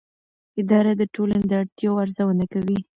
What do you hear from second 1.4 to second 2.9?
د اړتیاوو ارزونه کوي.